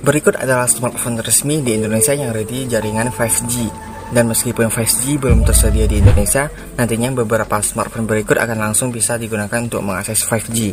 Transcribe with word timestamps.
Berikut 0.00 0.32
adalah 0.32 0.64
smartphone 0.64 1.20
resmi 1.20 1.60
di 1.60 1.76
Indonesia 1.76 2.16
yang 2.16 2.32
ready 2.32 2.64
jaringan 2.64 3.12
5G. 3.12 3.68
Dan 4.08 4.32
meskipun 4.32 4.72
5G 4.72 5.20
belum 5.20 5.44
tersedia 5.44 5.84
di 5.84 6.00
Indonesia, 6.00 6.48
nantinya 6.80 7.20
beberapa 7.20 7.60
smartphone 7.60 8.08
berikut 8.08 8.40
akan 8.40 8.56
langsung 8.56 8.88
bisa 8.88 9.20
digunakan 9.20 9.60
untuk 9.60 9.84
mengakses 9.84 10.24
5G. 10.24 10.72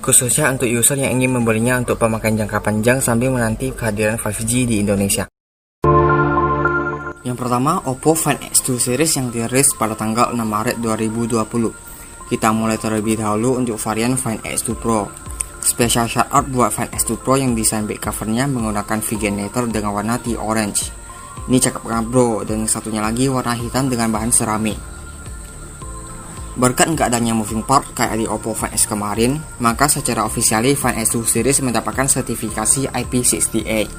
Khususnya 0.00 0.48
untuk 0.48 0.72
user 0.72 0.96
yang 0.96 1.20
ingin 1.20 1.36
membelinya 1.36 1.84
untuk 1.84 2.00
pemakaian 2.00 2.40
jangka 2.40 2.64
panjang 2.64 2.98
sambil 3.04 3.28
menanti 3.28 3.76
kehadiran 3.76 4.16
5G 4.16 4.64
di 4.64 4.80
Indonesia. 4.80 5.28
Yang 7.28 7.36
pertama, 7.36 7.84
Oppo 7.84 8.16
Find 8.16 8.40
X2 8.40 8.80
series 8.80 9.20
yang 9.20 9.28
dirilis 9.28 9.76
pada 9.76 9.92
tanggal 9.92 10.32
6 10.32 10.40
Maret 10.40 10.80
2020. 10.80 12.32
Kita 12.32 12.56
mulai 12.56 12.80
terlebih 12.80 13.20
dahulu 13.20 13.60
untuk 13.60 13.76
varian 13.76 14.16
Find 14.16 14.40
X2 14.40 14.80
Pro. 14.80 15.25
Special 15.66 16.06
shoutout 16.06 16.46
buat 16.54 16.70
Find 16.70 16.94
X2 16.94 17.18
Pro 17.26 17.34
yang 17.34 17.58
desain 17.58 17.90
back 17.90 18.06
covernya 18.06 18.46
menggunakan 18.46 19.02
Vigenator 19.02 19.66
dengan 19.66 19.98
warna 19.98 20.14
tea 20.14 20.38
orange. 20.38 20.94
Ini 21.50 21.58
cakep 21.58 21.82
banget 21.82 22.06
bro, 22.06 22.46
dan 22.46 22.70
satunya 22.70 23.02
lagi 23.02 23.26
warna 23.26 23.50
hitam 23.58 23.90
dengan 23.90 24.14
bahan 24.14 24.30
seramik. 24.30 24.78
Berkat 26.54 26.94
nggak 26.94 27.10
adanya 27.10 27.34
moving 27.34 27.66
part 27.66 27.82
kayak 27.98 28.14
di 28.14 28.30
Oppo 28.30 28.54
Find 28.54 28.78
X 28.78 28.86
kemarin, 28.86 29.42
maka 29.58 29.90
secara 29.90 30.22
ofisiali 30.22 30.78
Find 30.78 31.02
X2 31.02 31.26
series 31.26 31.58
mendapatkan 31.58 32.06
sertifikasi 32.06 32.86
IP68. 32.86 33.90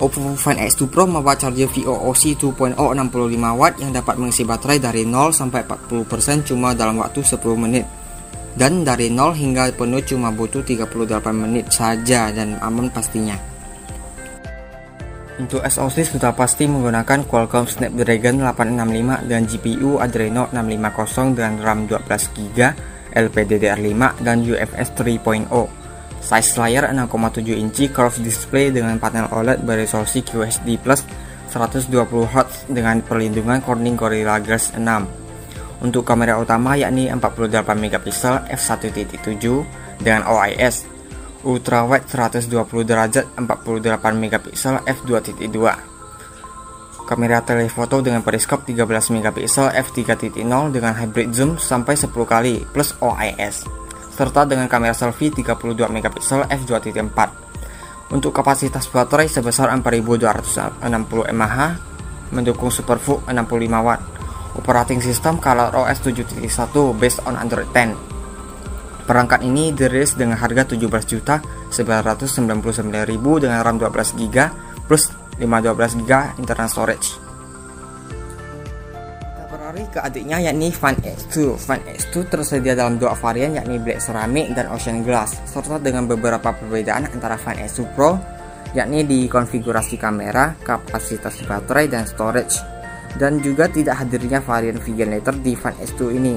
Oppo 0.00 0.24
Find 0.40 0.56
X2 0.56 0.88
Pro 0.88 1.04
membawa 1.04 1.36
charger 1.36 1.68
VOOC 1.68 2.40
2.0 2.40 2.80
65W 2.80 3.62
yang 3.76 3.92
dapat 3.92 4.16
mengisi 4.16 4.48
baterai 4.48 4.80
dari 4.80 5.04
0 5.04 5.36
sampai 5.36 5.68
40% 5.68 6.48
cuma 6.48 6.72
dalam 6.72 6.96
waktu 6.96 7.20
10 7.20 7.36
menit 7.60 7.99
dan 8.58 8.82
dari 8.82 9.12
0 9.12 9.36
hingga 9.36 9.70
penuh 9.74 10.02
cuma 10.02 10.34
butuh 10.34 10.62
38 10.66 10.90
menit 11.34 11.70
saja 11.70 12.34
dan 12.34 12.58
aman 12.58 12.90
pastinya. 12.90 13.38
Untuk 15.40 15.64
SoC 15.64 16.04
sudah 16.04 16.36
pasti 16.36 16.68
menggunakan 16.68 17.24
Qualcomm 17.24 17.64
Snapdragon 17.64 18.44
865 18.44 19.24
dan 19.24 19.48
GPU 19.48 19.96
Adreno 19.96 20.52
650 20.52 21.32
dengan 21.32 21.54
RAM 21.64 21.78
12GB, 21.88 22.58
LPDDR5 23.16 24.02
dan 24.20 24.44
UFS 24.44 24.88
3.0. 24.92 25.48
Size 26.20 26.52
layar 26.60 26.92
6,7 26.92 27.56
inci 27.56 27.88
curved 27.88 28.20
display 28.20 28.68
dengan 28.68 29.00
panel 29.00 29.32
OLED 29.32 29.64
beresolusi 29.64 30.20
QHD+ 30.20 30.76
120Hz 31.48 32.68
dengan 32.68 33.00
perlindungan 33.00 33.64
Corning 33.64 33.96
Gorilla 33.96 34.36
Glass 34.44 34.76
6 34.76 35.19
untuk 35.80 36.04
kamera 36.04 36.36
utama 36.36 36.76
yakni 36.76 37.08
48 37.08 37.64
megapiksel 37.76 38.44
f1.7 38.52 40.00
dengan 40.00 40.28
OIS, 40.28 40.84
ultrawide 41.44 42.04
120 42.08 42.52
derajat 42.84 43.24
48 43.36 44.16
megapiksel 44.16 44.84
f2.2. 44.84 45.48
Kamera 47.08 47.42
telefoto 47.42 47.98
dengan 48.04 48.22
periskop 48.22 48.62
13 48.68 48.86
megapiksel 49.16 49.72
f3.0 49.74 50.30
dengan 50.70 50.94
hybrid 50.94 51.34
zoom 51.34 51.58
sampai 51.58 51.98
10 51.98 52.12
kali 52.12 52.62
plus 52.70 52.94
OIS 53.02 53.80
serta 54.20 54.44
dengan 54.44 54.68
kamera 54.68 54.92
selfie 54.92 55.32
32 55.32 55.88
megapiksel 55.88 56.44
f2.4. 56.44 58.12
Untuk 58.12 58.36
kapasitas 58.36 58.84
baterai 58.92 59.32
sebesar 59.32 59.72
4260 59.72 60.84
mAh 61.32 61.72
mendukung 62.28 62.68
SuperVOOC 62.68 63.32
65 63.32 63.86
watt 63.86 64.00
operating 64.70 65.02
system 65.02 65.42
ColorOS 65.42 65.98
7.1 65.98 66.46
based 66.94 67.18
on 67.26 67.34
Android 67.34 67.66
10. 67.74 67.90
Perangkat 69.02 69.42
ini 69.42 69.74
dirilis 69.74 70.14
dengan 70.14 70.38
harga 70.38 70.62
17.999.000 70.70 71.74
dengan 73.42 73.58
RAM 73.66 73.82
12GB 73.82 74.38
plus 74.86 75.10
512GB 75.42 76.38
internal 76.38 76.70
storage. 76.70 77.18
Kita 79.18 79.42
beralih 79.50 79.90
ke 79.90 79.98
adiknya 79.98 80.38
yakni 80.38 80.70
Fan 80.70 80.94
X2. 81.02 81.58
Fan 81.58 81.82
X2 81.90 82.30
tersedia 82.30 82.78
dalam 82.78 83.02
dua 83.02 83.18
varian 83.18 83.58
yakni 83.58 83.82
Black 83.82 83.98
Ceramic 83.98 84.54
dan 84.54 84.70
Ocean 84.70 85.02
Glass 85.02 85.42
serta 85.50 85.82
dengan 85.82 86.06
beberapa 86.06 86.54
perbedaan 86.54 87.10
antara 87.10 87.34
Fan 87.34 87.58
X2 87.58 87.90
Pro 87.98 88.14
yakni 88.70 89.02
di 89.02 89.26
konfigurasi 89.26 89.98
kamera, 89.98 90.54
kapasitas 90.62 91.42
baterai, 91.42 91.90
dan 91.90 92.06
storage 92.06 92.79
dan 93.18 93.42
juga 93.42 93.66
tidak 93.66 94.04
hadirnya 94.04 94.38
varian 94.44 94.78
letter 94.78 95.34
di 95.40 95.52
Fan 95.58 95.74
S2 95.80 96.00
ini. 96.14 96.36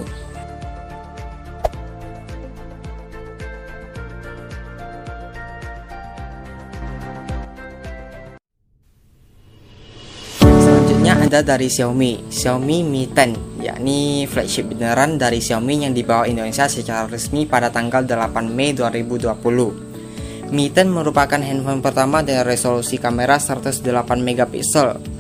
Selanjutnya 10.64 11.20
ada 11.20 11.40
dari 11.44 11.68
Xiaomi, 11.68 12.32
Xiaomi 12.32 12.78
Mi 12.82 13.04
10, 13.12 13.62
yakni 13.62 14.24
flagship 14.26 14.72
beneran 14.72 15.20
dari 15.20 15.44
Xiaomi 15.44 15.84
yang 15.84 15.94
dibawa 15.94 16.26
Indonesia 16.26 16.66
secara 16.66 17.06
resmi 17.06 17.44
pada 17.44 17.70
tanggal 17.70 18.08
8 18.08 18.50
Mei 18.50 18.72
2020. 18.72 20.54
Mi 20.54 20.70
10 20.70 20.90
merupakan 20.94 21.42
handphone 21.42 21.82
pertama 21.82 22.22
dengan 22.22 22.46
resolusi 22.46 23.02
kamera 23.02 23.42
108 23.42 23.84
megapiksel 24.22 25.13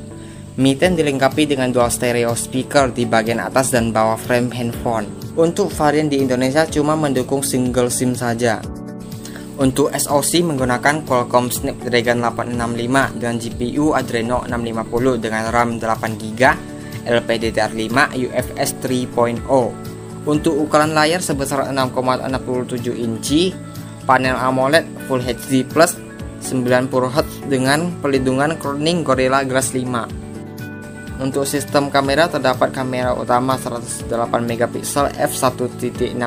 Mi 0.53 0.78
10 0.78 0.94
dilengkapi 0.94 1.50
dengan 1.50 1.74
dual 1.74 1.90
stereo 1.90 2.38
speaker 2.38 2.94
di 2.94 3.09
bagian 3.09 3.41
atas 3.41 3.74
dan 3.74 3.90
bawah 3.90 4.14
frame 4.14 4.53
handphone. 4.53 5.09
Untuk 5.34 5.74
varian 5.74 6.14
di 6.14 6.22
Indonesia 6.22 6.69
cuma 6.69 6.94
mendukung 6.94 7.41
single 7.41 7.90
SIM 7.90 8.14
saja. 8.14 8.62
Untuk 9.58 9.90
SoC 9.90 10.46
menggunakan 10.46 11.02
Qualcomm 11.09 11.50
Snapdragon 11.50 12.22
865 12.22 13.18
dan 13.18 13.42
GPU 13.42 13.97
Adreno 13.97 14.46
650 14.46 15.25
dengan 15.25 15.50
RAM 15.50 15.81
8GB, 15.81 16.42
LPDDR5, 17.02 17.97
UFS 18.13 18.69
3.0. 18.78 19.50
Untuk 20.30 20.53
ukuran 20.53 20.94
layar 20.94 21.25
sebesar 21.25 21.66
6,67 21.74 22.94
inci, 22.94 23.58
panel 24.06 24.38
AMOLED 24.38 25.09
Full 25.09 25.25
HD 25.25 25.66
Plus 25.66 25.97
90Hz 26.46 27.50
dengan 27.50 27.90
pelindungan 28.06 28.53
Corning 28.62 29.02
Gorilla 29.02 29.42
Glass 29.42 29.74
5. 29.74 30.23
Untuk 31.24 31.48
sistem 31.48 31.88
kamera 31.88 32.28
terdapat 32.28 32.76
kamera 32.76 33.16
utama 33.16 33.56
108 33.56 34.12
megapiksel 34.44 35.08
f1.69 35.16 36.20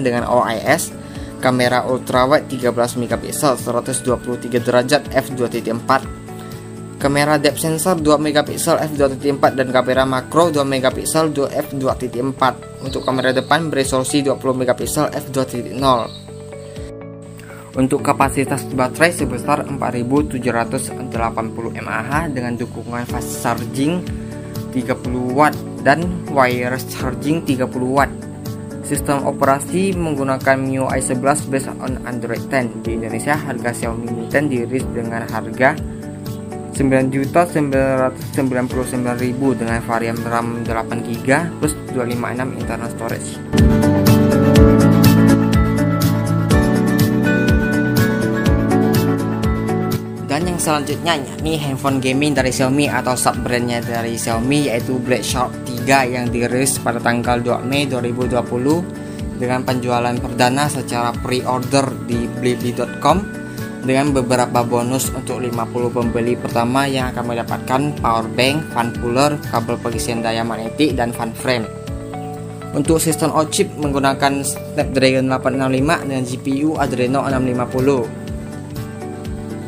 dengan 0.00 0.24
OIS, 0.24 0.88
kamera 1.36 1.84
ultrawide 1.84 2.48
13 2.48 2.96
megapiksel 2.96 3.60
123 3.60 4.48
derajat 4.64 5.04
f2.4, 5.12 6.96
kamera 6.96 7.36
depth 7.36 7.60
sensor 7.60 8.00
2 8.00 8.08
megapiksel 8.16 8.80
f2.4 8.88 9.52
dan 9.52 9.68
kamera 9.68 10.08
makro 10.08 10.48
2 10.48 10.64
megapiksel 10.64 11.28
f2.4. 11.36 12.80
Untuk 12.88 13.04
kamera 13.04 13.36
depan 13.36 13.68
beresolusi 13.68 14.24
20 14.24 14.40
megapiksel 14.64 15.12
f2.0. 15.12 15.76
Untuk 17.76 18.00
kapasitas 18.00 18.64
baterai 18.72 19.12
sebesar 19.12 19.68
4780 19.68 20.40
mAh 21.84 22.26
dengan 22.32 22.56
dukungan 22.56 23.04
fast 23.04 23.44
charging 23.44 24.17
30 24.84 25.34
watt 25.34 25.54
dan 25.82 26.04
wireless 26.30 26.86
charging 26.90 27.42
30 27.42 27.66
watt. 27.88 28.10
Sistem 28.86 29.26
operasi 29.28 29.92
menggunakan 29.92 30.56
MIUI 30.56 31.04
11 31.04 31.52
based 31.52 31.68
on 31.82 32.00
Android 32.08 32.40
10. 32.48 32.86
Di 32.86 32.96
Indonesia 32.96 33.36
harga 33.36 33.74
Xiaomi 33.74 34.08
Mi 34.08 34.24
10 34.32 34.48
dirilis 34.48 34.86
dengan 34.96 35.28
harga 35.28 35.76
9.999.000 36.78 39.58
dengan 39.58 39.82
varian 39.82 40.14
RAM 40.22 40.62
8GB 40.62 41.58
plus 41.58 41.74
256 41.92 42.62
internal 42.62 42.88
storage. 42.94 43.97
Dan 50.38 50.54
yang 50.54 50.62
selanjutnya 50.62 51.18
yakni 51.18 51.58
handphone 51.58 51.98
gaming 51.98 52.30
dari 52.30 52.54
Xiaomi 52.54 52.86
atau 52.86 53.18
sub 53.18 53.34
brandnya 53.42 53.82
dari 53.82 54.14
Xiaomi 54.14 54.70
yaitu 54.70 54.94
Black 55.02 55.26
Shark 55.26 55.50
3 55.66 56.14
yang 56.14 56.30
dirilis 56.30 56.78
pada 56.78 57.02
tanggal 57.02 57.42
2 57.42 57.66
Mei 57.66 57.90
2020 57.90 58.46
dengan 59.42 59.66
penjualan 59.66 60.14
perdana 60.14 60.70
secara 60.70 61.10
pre-order 61.26 61.90
di 62.06 62.30
blibli.com 62.38 63.18
dengan 63.82 64.14
beberapa 64.14 64.62
bonus 64.62 65.10
untuk 65.10 65.42
50 65.42 65.58
pembeli 65.90 66.38
pertama 66.38 66.86
yang 66.86 67.10
akan 67.10 67.34
mendapatkan 67.34 67.98
power 67.98 68.30
bank, 68.30 68.62
fan 68.70 68.94
cooler, 69.02 69.34
kabel 69.50 69.74
pengisian 69.82 70.22
daya 70.22 70.46
magnetik, 70.46 70.94
dan 70.94 71.10
fan 71.10 71.34
frame. 71.34 71.66
Untuk 72.78 73.02
sistem 73.02 73.34
on 73.34 73.50
chip 73.50 73.66
menggunakan 73.74 74.46
Snapdragon 74.46 75.34
865 75.34 76.06
dengan 76.06 76.22
GPU 76.22 76.78
Adreno 76.78 77.26
650 77.26 78.27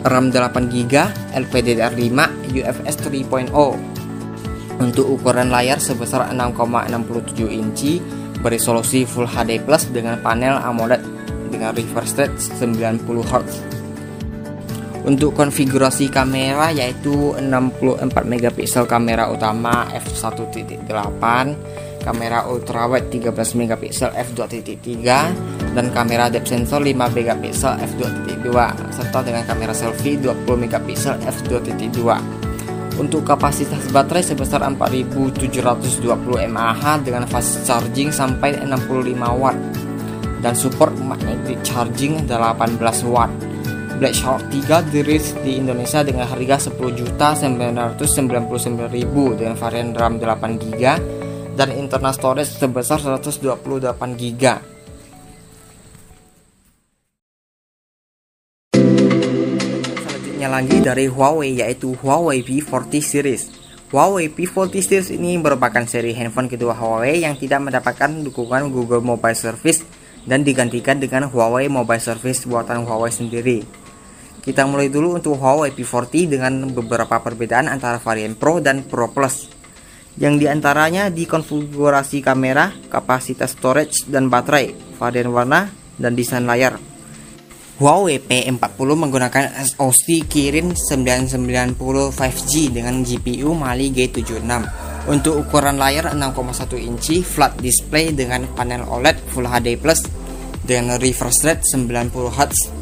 RAM 0.04 0.32
8GB, 0.32 0.94
LPDDR5, 1.36 2.20
UFS 2.56 2.94
3.0. 3.04 3.52
Untuk 4.80 5.06
ukuran 5.12 5.52
layar 5.52 5.76
sebesar 5.76 6.32
6,67 6.32 7.52
inci 7.52 8.00
beresolusi 8.40 9.04
Full 9.04 9.28
HD 9.28 9.60
Plus 9.60 9.92
dengan 9.92 10.16
panel 10.24 10.56
AMOLED 10.56 11.02
dengan 11.52 11.76
refresh 11.76 12.16
rate 12.16 12.40
90 12.40 13.04
Hz. 13.04 13.52
Untuk 15.04 15.36
konfigurasi 15.36 16.08
kamera 16.12 16.72
yaitu 16.72 17.36
64 17.36 18.24
megapiksel 18.24 18.84
kamera 18.88 19.28
utama 19.28 19.88
f1.8, 19.92 20.88
kamera 22.04 22.48
ultrawide 22.48 23.08
13 23.12 23.60
megapiksel 23.60 24.12
f2.3 24.16 25.59
dan 25.74 25.94
kamera 25.94 26.26
depth 26.26 26.50
sensor 26.50 26.82
5 26.82 27.14
megapiksel 27.14 27.78
f2.2 27.78 28.50
serta 28.90 29.18
dengan 29.22 29.46
kamera 29.46 29.70
selfie 29.70 30.18
20 30.18 30.46
megapiksel 30.46 31.14
f2.2. 31.22 32.40
Untuk 33.00 33.24
kapasitas 33.24 33.88
baterai 33.88 34.20
sebesar 34.20 34.60
4720 34.60 36.52
mAh 36.52 37.00
dengan 37.00 37.24
fast 37.24 37.64
charging 37.64 38.12
sampai 38.12 38.60
65 38.60 39.16
watt 39.40 39.56
dan 40.44 40.52
support 40.52 40.92
magnetic 41.00 41.56
charging 41.64 42.28
18 42.28 42.80
watt. 43.08 43.32
Black 44.00 44.16
Shark 44.16 44.40
3 44.48 44.88
dirilis 44.88 45.36
di 45.44 45.60
Indonesia 45.60 46.00
dengan 46.00 46.24
harga 46.24 46.72
10.999.000 46.72 48.00
dengan 49.36 49.54
varian 49.60 49.92
RAM 49.92 50.16
8GB 50.16 50.84
dan 51.52 51.68
internal 51.76 52.16
storage 52.16 52.48
sebesar 52.48 52.96
128GB. 52.96 54.79
Selanjutnya 60.40 60.56
lagi 60.56 60.80
dari 60.80 61.04
Huawei 61.04 61.52
yaitu 61.60 61.92
Huawei 62.00 62.40
P40 62.40 62.92
series. 63.04 63.52
Huawei 63.92 64.32
P40 64.32 64.72
series 64.80 65.12
ini 65.12 65.36
merupakan 65.36 65.84
seri 65.84 66.16
handphone 66.16 66.48
kedua 66.48 66.72
Huawei 66.72 67.28
yang 67.28 67.36
tidak 67.36 67.60
mendapatkan 67.60 68.08
dukungan 68.24 68.72
Google 68.72 69.04
Mobile 69.04 69.36
Service 69.36 69.84
dan 70.24 70.40
digantikan 70.40 70.96
dengan 70.96 71.28
Huawei 71.28 71.68
Mobile 71.68 72.00
Service 72.00 72.48
buatan 72.48 72.88
Huawei 72.88 73.12
sendiri. 73.12 73.68
Kita 74.40 74.64
mulai 74.64 74.88
dulu 74.88 75.20
untuk 75.20 75.36
Huawei 75.36 75.76
P40 75.76 76.32
dengan 76.32 76.72
beberapa 76.72 77.20
perbedaan 77.20 77.68
antara 77.68 78.00
varian 78.00 78.32
Pro 78.32 78.64
dan 78.64 78.88
Pro 78.88 79.12
Plus. 79.12 79.44
Yang 80.16 80.40
di 80.40 80.46
antaranya 80.48 81.12
di 81.12 81.28
konfigurasi 81.28 82.24
kamera, 82.24 82.72
kapasitas 82.88 83.52
storage 83.60 84.08
dan 84.08 84.32
baterai, 84.32 84.72
varian 84.96 85.36
warna, 85.36 85.68
dan 86.00 86.16
desain 86.16 86.48
layar. 86.48 86.89
Huawei 87.80 88.20
P40 88.20 88.76
menggunakan 88.76 89.56
SoC 89.56 90.28
Kirin 90.28 90.76
990 90.76 91.80
5G 92.12 92.52
dengan 92.76 93.00
GPU 93.00 93.56
Mali 93.56 93.88
G76. 93.88 94.44
Untuk 95.08 95.48
ukuran 95.48 95.80
layar 95.80 96.12
6,1 96.12 96.76
inci 96.76 97.24
flat 97.24 97.56
display 97.56 98.12
dengan 98.12 98.44
panel 98.52 98.84
OLED 98.84 99.16
Full 99.32 99.48
HD 99.48 99.80
Plus 99.80 100.04
dengan 100.60 101.00
refresh 101.00 101.40
rate 101.40 101.64
90 101.64 102.12
Hz 102.12 102.80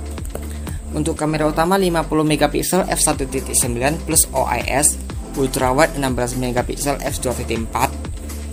untuk 0.98 1.20
kamera 1.20 1.44
utama 1.44 1.76
50 1.76 2.10
megapiksel 2.24 2.88
f1.9 2.88 4.08
plus 4.08 4.24
OIS, 4.32 4.96
ultrawide 5.36 6.00
16 6.00 6.40
megapiksel 6.40 6.96
f2.4, 7.04 7.70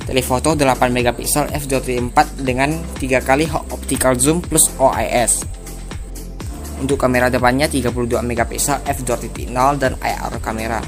telefoto 0.04 0.54
8 0.54 0.92
megapiksel 0.92 1.48
f2.4 1.56 2.44
dengan 2.44 2.76
3 3.00 3.24
kali 3.24 3.48
optical 3.72 4.20
zoom 4.20 4.44
plus 4.44 4.68
OIS. 4.78 5.55
Untuk 6.76 7.00
kamera 7.00 7.32
depannya 7.32 7.72
32 7.72 8.20
megapiksel 8.20 8.84
f2.0 8.84 9.56
dan 9.80 9.96
IR 10.00 10.34
kamera. 10.44 10.84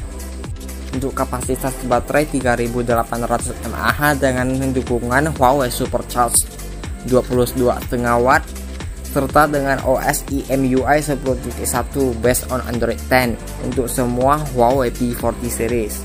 Untuk 0.91 1.15
kapasitas 1.15 1.75
baterai 1.87 2.27
3800 2.27 3.69
mAh 3.71 3.99
dengan 4.19 4.47
dukungan 4.71 5.35
Huawei 5.35 5.71
Supercharge 5.71 6.47
22,5 7.07 7.63
watt 8.23 8.43
serta 9.07 9.47
dengan 9.47 9.79
OS 9.87 10.27
EMUI 10.29 10.99
10.1 10.99 11.23
based 12.19 12.45
on 12.51 12.59
Android 12.67 12.99
10 13.09 13.65
untuk 13.65 13.87
semua 13.87 14.37
Huawei 14.53 14.91
P40 14.91 15.41
series. 15.47 15.95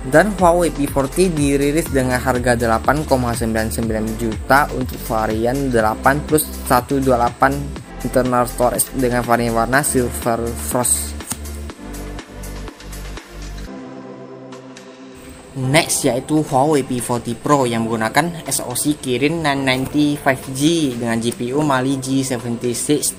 Dan 0.00 0.32
Huawei 0.36 0.72
P40 0.72 1.36
dirilis 1.36 1.84
dengan 1.92 2.16
harga 2.16 2.56
8,99 2.56 4.16
juta 4.16 4.64
untuk 4.72 4.96
varian 5.04 5.68
8 5.68 6.24
plus 6.24 6.48
128 6.64 7.79
internal 8.04 8.48
storage 8.48 8.88
dengan 8.96 9.24
varian 9.24 9.56
warna 9.56 9.84
Silver 9.84 10.44
Frost. 10.48 11.20
Next 15.60 16.06
yaitu 16.06 16.40
Huawei 16.46 16.86
P40 16.86 17.36
Pro 17.36 17.66
yang 17.66 17.84
menggunakan 17.84 18.46
SoC 18.48 19.02
Kirin 19.02 19.42
990 19.44 20.22
5G 20.22 20.60
dengan 20.96 21.18
GPU 21.20 21.60
Mali 21.60 21.98
G76. 21.98 23.12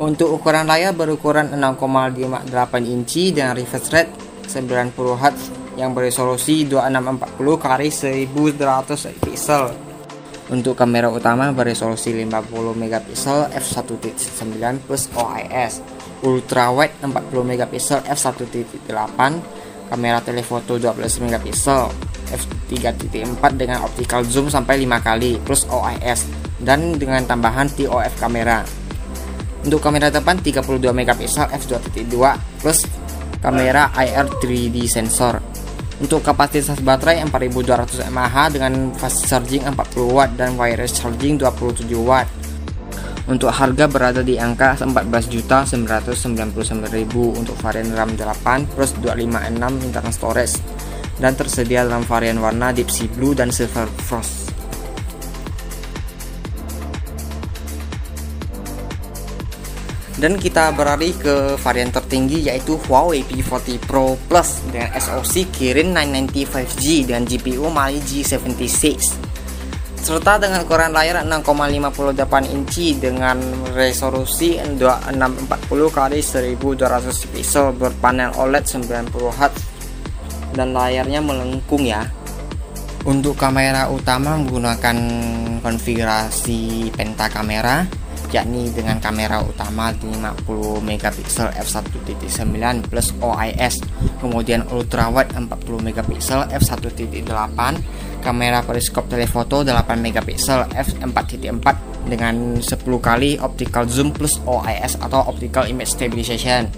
Untuk 0.00 0.32
ukuran 0.32 0.68
layar 0.68 0.92
berukuran 0.92 1.52
6,58 1.52 2.48
inci 2.88 3.32
dengan 3.32 3.56
refresh 3.56 3.88
rate 3.92 4.12
90 4.48 4.92
Hz 4.94 5.38
yang 5.80 5.96
beresolusi 5.96 6.68
2640 6.68 7.88
x 7.88 7.94
1200 8.36 9.24
pixel. 9.24 9.89
Untuk 10.50 10.74
kamera 10.74 11.06
utama 11.06 11.54
beresolusi 11.54 12.10
50 12.10 12.74
megapiksel 12.74 13.54
f1.9 13.54 14.82
plus 14.82 15.06
OIS, 15.14 15.78
ultrawide 16.26 16.90
40 17.06 17.14
megapiksel 17.46 18.02
f1.8 18.02 18.90
kamera 19.90 20.18
telefoto 20.18 20.74
12 20.74 21.22
megapiksel 21.22 21.90
f3.4 22.34 23.38
dengan 23.54 23.86
optical 23.86 24.26
zoom 24.26 24.50
sampai 24.50 24.82
5 24.82 25.06
kali 25.06 25.38
plus 25.38 25.66
OIS 25.70 26.26
dan 26.58 26.98
dengan 26.98 27.22
tambahan 27.26 27.70
TOF 27.70 28.14
kamera. 28.18 28.66
Untuk 29.62 29.78
kamera 29.78 30.10
depan 30.10 30.34
32 30.42 30.66
megapiksel 30.90 31.46
f2.2 31.46 32.10
plus 32.58 32.90
kamera 33.38 33.94
IR 33.94 34.26
3D 34.42 34.90
sensor. 34.90 35.49
Untuk 36.00 36.24
kapasitas 36.24 36.80
baterai 36.80 37.20
4200 37.28 38.08
mAh 38.08 38.48
dengan 38.48 38.88
fast 38.96 39.28
charging 39.28 39.68
40 39.68 40.16
watt 40.16 40.32
dan 40.32 40.56
wireless 40.56 40.96
charging 40.96 41.36
27 41.36 41.84
watt. 42.00 42.24
Untuk 43.28 43.52
harga 43.52 43.84
berada 43.84 44.24
di 44.24 44.40
angka 44.40 44.80
14.999.000 44.80 46.24
untuk 47.14 47.54
varian 47.60 47.92
RAM 47.92 48.16
8 48.16 48.72
plus 48.72 48.96
256 48.98 49.86
internal 49.86 50.14
storage 50.16 50.56
dan 51.20 51.36
tersedia 51.36 51.84
dalam 51.84 52.02
varian 52.08 52.40
warna 52.40 52.72
Deep 52.72 52.88
Sea 52.88 53.12
Blue 53.12 53.36
dan 53.36 53.52
Silver 53.52 53.84
Frost. 54.08 54.49
Dan 60.20 60.36
kita 60.36 60.76
beralih 60.76 61.16
ke 61.16 61.56
varian 61.56 61.88
tertinggi 61.88 62.44
yaitu 62.44 62.76
Huawei 62.84 63.24
P40 63.24 63.80
Pro 63.88 64.20
Plus 64.28 64.60
dengan 64.68 64.92
SoC 65.00 65.48
Kirin 65.48 65.96
990 65.96 66.44
5G 66.44 67.08
dan 67.08 67.24
GPU 67.24 67.72
Mali 67.72 68.04
G76 68.04 69.30
serta 70.00 70.40
dengan 70.40 70.64
ukuran 70.64 70.96
layar 70.96 71.20
6,58 71.28 72.56
inci 72.56 72.96
dengan 72.96 73.36
resolusi 73.76 74.56
2640 74.56 76.16
x 76.16 76.26
1200 76.56 77.32
pixel 77.36 77.76
berpanel 77.76 78.32
OLED 78.40 78.64
90 78.64 79.12
Hz 79.12 79.54
dan 80.56 80.72
layarnya 80.72 81.20
melengkung 81.20 81.84
ya. 81.84 82.08
Untuk 83.04 83.36
kamera 83.36 83.88
utama 83.92 84.36
menggunakan 84.40 84.96
konfigurasi 85.60 86.92
penta 86.96 87.28
kamera 87.28 87.84
yakni 88.30 88.70
dengan 88.70 89.02
kamera 89.02 89.42
utama 89.42 89.90
50 89.90 90.46
megapiksel 90.82 91.50
f1.9 91.54 92.86
plus 92.86 93.10
OIS 93.18 93.82
kemudian 94.22 94.62
ultrawide 94.70 95.34
40 95.34 95.86
megapiksel 95.86 96.46
f1.8 96.50 97.60
kamera 98.20 98.60
periskop 98.62 99.08
telefoto 99.08 99.64
8 99.64 99.96
megapiksel 99.98 100.68
f4.4 100.70 101.90
dengan 102.06 102.60
10 102.60 102.66
kali 103.00 103.36
optical 103.40 103.84
zoom 103.88 104.12
plus 104.12 104.40
OIS 104.44 105.00
atau 105.00 105.24
optical 105.28 105.68
image 105.68 105.92
stabilization. 105.92 106.68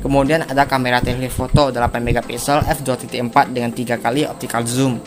Kemudian 0.00 0.46
ada 0.46 0.70
kamera 0.70 1.02
telefoto 1.02 1.74
8 1.74 1.98
megapiksel 2.02 2.62
f2.4 2.62 3.50
dengan 3.50 3.70
3 3.74 3.98
kali 3.98 4.22
optical 4.26 4.62
zoom. 4.62 4.98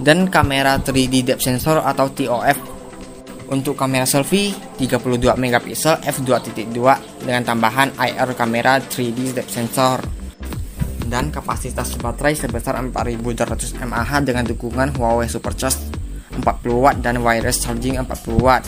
Dan 0.00 0.32
kamera 0.32 0.80
3D 0.80 1.28
depth 1.28 1.44
sensor 1.44 1.84
atau 1.84 2.08
TOF 2.10 2.56
untuk 3.50 3.74
kamera 3.74 4.06
selfie 4.06 4.54
32 4.78 5.34
megapiksel 5.34 5.98
f2.2 6.06 6.70
dengan 7.26 7.42
tambahan 7.42 7.90
IR 7.98 8.30
kamera 8.38 8.78
3D 8.78 9.34
depth 9.34 9.50
sensor 9.50 9.98
dan 11.10 11.34
kapasitas 11.34 11.98
baterai 11.98 12.38
sebesar 12.38 12.78
4200 12.78 13.82
mAh 13.82 14.12
dengan 14.22 14.46
dukungan 14.46 14.94
Huawei 14.94 15.26
Supercharge 15.26 15.90
40 16.38 16.46
watt 16.78 16.96
dan 17.02 17.18
wireless 17.18 17.66
charging 17.66 17.98
40 17.98 18.38
watt. 18.38 18.62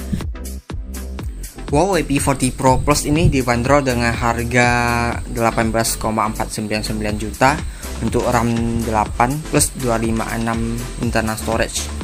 Huawei 1.73 2.05
P40 2.05 2.53
Pro 2.53 2.85
Plus 2.85 3.09
ini 3.09 3.33
dibanderol 3.33 3.81
dengan 3.81 4.13
harga 4.13 4.69
18,499 5.33 7.17
juta 7.17 7.57
untuk 8.05 8.29
RAM 8.29 8.83
8 8.85 9.49
plus 9.49 9.73
256 9.81 11.01
internal 11.01 11.39
storage 11.39 12.02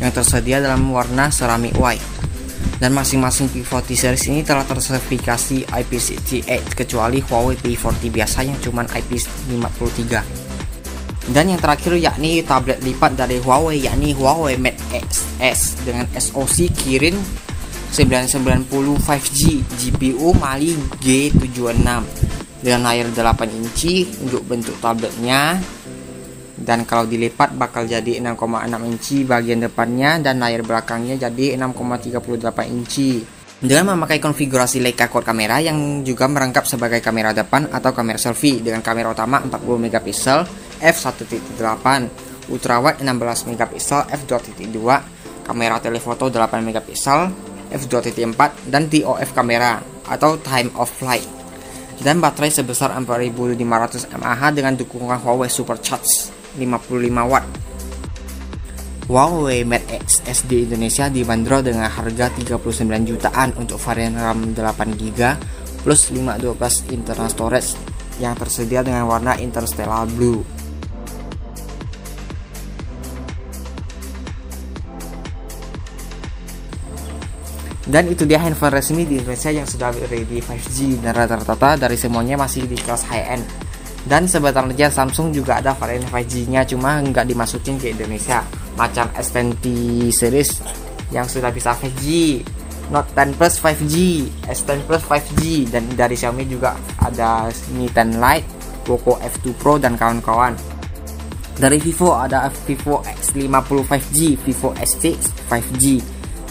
yang 0.00 0.10
tersedia 0.10 0.58
dalam 0.58 0.88
warna 0.90 1.28
ceramic 1.28 1.76
white. 1.76 2.02
dan 2.80 2.96
masing-masing 2.96 3.52
P40 3.52 3.92
series 3.92 4.24
ini 4.32 4.40
telah 4.40 4.64
tersertifikasi 4.64 5.68
IP68 5.68 6.72
kecuali 6.72 7.20
Huawei 7.20 7.60
P40 7.60 8.08
biasa 8.08 8.40
yang 8.40 8.56
cuma 8.56 8.88
IP53 8.88 10.00
dan 11.30 11.44
yang 11.46 11.60
terakhir 11.60 11.94
yakni 12.00 12.40
tablet 12.40 12.80
lipat 12.80 13.20
dari 13.20 13.36
Huawei 13.36 13.84
yakni 13.84 14.16
Huawei 14.16 14.56
Mate 14.56 14.80
X 15.36 15.76
dengan 15.84 16.08
SoC 16.16 16.72
Kirin 16.72 17.20
990 17.92 18.70
5G 18.96 19.40
GPU 19.76 20.32
Mali 20.40 20.72
G76 21.04 21.84
dengan 22.64 22.80
layar 22.88 23.08
8 23.12 23.60
inci 23.60 24.08
untuk 24.24 24.46
bentuk 24.48 24.76
tabletnya 24.80 25.60
dan 26.60 26.84
kalau 26.84 27.08
dilipat 27.08 27.56
bakal 27.56 27.88
jadi 27.88 28.20
6,6 28.20 28.36
inci 28.84 29.24
bagian 29.24 29.64
depannya 29.64 30.20
dan 30.20 30.44
layar 30.44 30.60
belakangnya 30.60 31.16
jadi 31.16 31.56
6,38 31.56 32.20
inci. 32.68 33.24
Dengan 33.60 33.92
memakai 33.92 34.16
konfigurasi 34.20 34.80
Leica 34.80 35.12
Quad 35.12 35.24
kamera 35.24 35.60
yang 35.60 36.00
juga 36.00 36.24
merangkap 36.24 36.64
sebagai 36.64 37.04
kamera 37.04 37.36
depan 37.36 37.68
atau 37.68 37.92
kamera 37.92 38.16
selfie 38.16 38.64
dengan 38.64 38.80
kamera 38.80 39.12
utama 39.12 39.36
40 39.44 39.84
megapiksel 39.84 40.48
f1.8 40.80 42.48
ultrawide 42.48 43.04
16 43.04 43.52
megapiksel 43.52 44.00
f2.2 44.08 44.80
kamera 45.44 45.76
telephoto 45.76 46.32
8 46.32 46.56
megapiksel 46.64 47.20
f2.4 47.68 48.72
dan 48.72 48.88
TOF 48.88 49.28
kamera 49.36 49.76
atau 50.08 50.40
time 50.40 50.72
of 50.80 50.88
flight. 50.88 51.28
Dan 52.00 52.16
baterai 52.16 52.48
sebesar 52.48 52.96
4500 52.96 54.08
mAh 54.16 54.42
dengan 54.56 54.72
dukungan 54.72 55.20
Huawei 55.20 55.52
Supercharge 55.52 56.39
55 56.58 57.30
watt. 57.30 57.46
Huawei 59.10 59.66
Mate 59.66 59.98
X 60.06 60.22
S 60.22 60.46
di 60.46 60.62
Indonesia 60.62 61.10
dibanderol 61.10 61.66
dengan 61.66 61.90
harga 61.90 62.30
39 62.30 63.10
jutaan 63.10 63.50
untuk 63.58 63.82
varian 63.82 64.14
RAM 64.14 64.54
8GB 64.54 65.20
plus 65.82 66.14
512 66.14 66.94
internal 66.94 67.26
storage 67.26 67.74
yang 68.22 68.38
tersedia 68.38 68.86
dengan 68.86 69.10
warna 69.10 69.34
Interstellar 69.34 70.06
Blue. 70.14 70.60
Dan 77.90 78.06
itu 78.06 78.22
dia 78.22 78.38
handphone 78.38 78.78
resmi 78.78 79.02
di 79.02 79.18
Indonesia 79.18 79.50
yang 79.50 79.66
sudah 79.66 79.90
ready 80.06 80.38
5G 80.38 81.02
dan 81.02 81.10
rata-rata 81.10 81.74
dari 81.74 81.98
semuanya 81.98 82.38
masih 82.38 82.70
di 82.70 82.78
kelas 82.78 83.02
high 83.10 83.34
end. 83.34 83.42
Dan 84.08 84.24
sebenarnya 84.24 84.88
Samsung 84.88 85.28
juga 85.34 85.60
ada 85.60 85.76
varian 85.76 86.04
5G-nya 86.08 86.64
cuma 86.64 87.00
nggak 87.04 87.28
dimasukin 87.28 87.76
ke 87.76 87.92
Indonesia. 87.92 88.40
Macam 88.78 89.12
S20 89.12 90.08
series 90.08 90.50
yang 91.12 91.28
sudah 91.28 91.52
bisa 91.52 91.76
5G, 91.76 92.06
Note 92.90 93.12
10 93.14 93.38
Plus 93.38 93.54
5G, 93.60 93.94
S10 94.48 94.78
Plus 94.88 95.02
5G 95.04 95.68
dan 95.68 95.84
dari 95.94 96.16
Xiaomi 96.16 96.48
juga 96.48 96.74
ada 96.98 97.46
Mi 97.76 97.86
10 97.86 98.18
Lite, 98.18 98.48
Poco 98.82 99.20
F2 99.20 99.46
Pro 99.54 99.76
dan 99.76 99.94
kawan-kawan. 99.94 100.56
Dari 101.60 101.76
Vivo 101.76 102.16
ada 102.16 102.48
Vivo 102.64 103.04
X50 103.04 103.84
5G, 103.84 104.18
Vivo 104.42 104.72
S6 104.80 105.04
5G, 105.52 105.84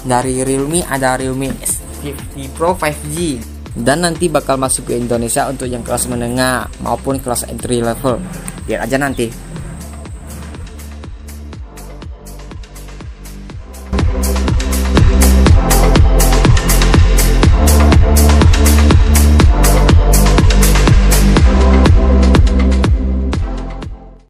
dari 0.05 0.45
Realme 0.45 0.85
ada 0.85 1.17
Realme 1.17 1.49
S50 1.59 2.35
Pro 2.55 2.77
5G 2.77 3.58
dan 3.77 4.01
nanti 4.01 4.31
bakal 4.31 4.57
masuk 4.57 4.89
ke 4.89 4.97
Indonesia 4.97 5.45
untuk 5.45 5.69
yang 5.69 5.85
kelas 5.85 6.09
menengah 6.09 6.65
maupun 6.81 7.21
kelas 7.21 7.45
entry 7.49 7.81
level. 7.83 8.17
Lihat 8.65 8.89
aja 8.89 8.97
nanti 8.97 9.48